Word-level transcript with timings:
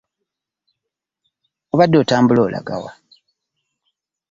Obadde 1.73 1.97
otambula 2.01 2.41
olaga 2.47 2.75
wa? 2.81 2.91